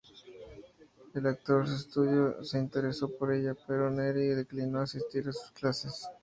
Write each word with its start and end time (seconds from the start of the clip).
El 1.13 1.27
Actors 1.27 1.81
Studio 1.81 2.43
se 2.43 2.57
interesó 2.57 3.15
por 3.15 3.31
ella, 3.31 3.55
pero 3.67 3.91
Neri 3.91 4.29
declinó 4.29 4.79
asistir 4.81 5.27
a 5.27 5.31
sus 5.31 5.51
clases. 5.51 6.07